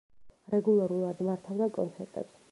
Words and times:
რეგულარულად 0.53 1.21
მართავდა 1.27 1.67
კონცერტებს. 1.77 2.37